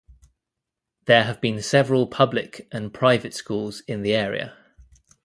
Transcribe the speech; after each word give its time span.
There 1.05 1.25
have 1.25 1.39
been 1.41 1.61
several 1.61 2.07
public 2.07 2.67
and 2.71 2.91
private 2.91 3.35
schools 3.35 3.81
in 3.81 4.01
the 4.01 4.15
area. 4.15 4.57